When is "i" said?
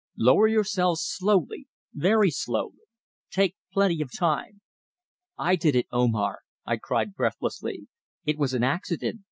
5.37-5.55, 6.65-6.77